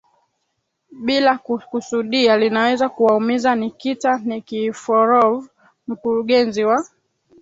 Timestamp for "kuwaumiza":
2.89-3.55